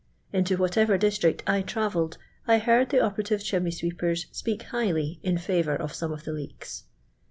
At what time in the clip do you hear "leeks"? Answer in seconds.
6.33-6.85